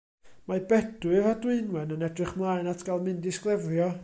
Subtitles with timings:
[0.51, 3.97] Mae Bedwyr a Dwynwen yn edrych ymlaen at gael mynd i sglefrio.